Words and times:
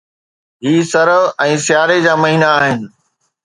هي 0.67 0.77
سرءُ 0.93 1.21
۽ 1.49 1.55
سياري 1.67 1.97
جا 2.09 2.13
مهينا 2.25 2.49
آهن. 2.57 2.79